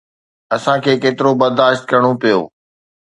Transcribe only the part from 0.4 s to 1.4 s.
اسان کي ڪيترو